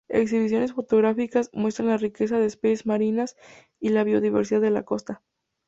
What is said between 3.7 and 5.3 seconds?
y la biodiversidad de la costa.